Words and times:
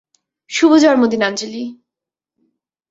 শুভ 0.49 0.71
জন্মদিন 0.77 1.21
আঞ্জলি। 1.21 1.63